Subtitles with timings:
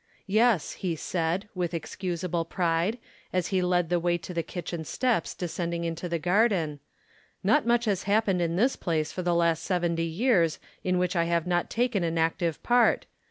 [0.25, 2.97] "Yes," he said, with excusable pride,
[3.31, 6.79] as he led the way to the kitchen steps descending into the garden,
[7.43, 11.25] "not much has happened in this place for the last seventy years in which I
[11.25, 13.05] have not taken an active part.